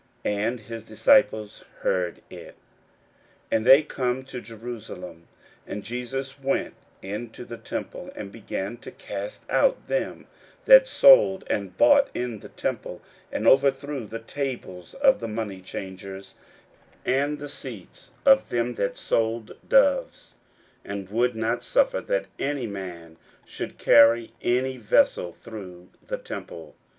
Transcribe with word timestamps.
And 0.25 0.61
his 0.61 0.83
disciples 0.83 1.63
heard 1.81 2.23
it. 2.27 2.55
41:011:015 2.55 2.55
And 3.51 3.65
they 3.67 3.83
come 3.83 4.23
to 4.23 4.41
Jerusalem: 4.41 5.27
and 5.67 5.83
Jesus 5.83 6.39
went 6.39 6.73
into 7.03 7.45
the 7.45 7.59
temple, 7.59 8.11
and 8.15 8.31
began 8.31 8.77
to 8.77 8.89
cast 8.89 9.47
out 9.47 9.87
them 9.87 10.25
that 10.65 10.87
sold 10.87 11.43
and 11.51 11.77
bought 11.77 12.09
in 12.15 12.39
the 12.39 12.49
temple, 12.49 13.03
and 13.31 13.47
overthrew 13.47 14.07
the 14.07 14.17
tables 14.17 14.95
of 14.95 15.19
the 15.19 15.27
moneychangers, 15.27 16.33
and 17.05 17.37
the 17.37 17.47
seats 17.47 18.09
of 18.25 18.49
them 18.49 18.73
that 18.73 18.97
sold 18.97 19.51
doves; 19.69 20.33
41:011:016 20.83 20.93
And 20.95 21.09
would 21.11 21.35
not 21.35 21.63
suffer 21.63 22.01
that 22.01 22.25
any 22.39 22.65
man 22.65 23.17
should 23.45 23.77
carry 23.77 24.31
any 24.41 24.77
vessel 24.77 25.31
through 25.31 25.89
the 26.07 26.17
temple. 26.17 26.73